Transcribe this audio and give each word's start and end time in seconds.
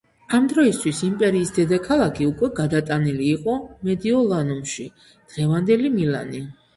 ამ 0.35 0.45
დროისთვის 0.51 0.99
იმპერიის 1.07 1.49
დედაქალაქი 1.57 2.25
უკვე 2.29 2.49
გადატანილი 2.59 3.27
იყო 3.33 3.57
მედიოლანუმში, 3.89 4.87
დღევანდელი 5.35 5.93
მილანი. 5.99 6.43